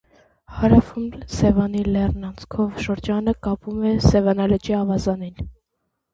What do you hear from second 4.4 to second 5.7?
լճի ավազանին։